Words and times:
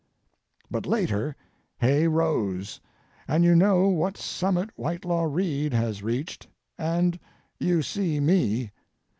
But 0.71 0.87
later 0.87 1.35
Hay 1.77 2.07
rose, 2.07 2.81
and 3.27 3.43
you 3.43 3.55
know 3.55 3.87
what 3.89 4.17
summit 4.17 4.71
Whitelaw 4.75 5.25
Reid 5.25 5.73
has 5.75 6.01
reached, 6.01 6.47
and 6.79 7.19
you 7.59 7.83
see 7.83 8.19
me. 8.19 8.71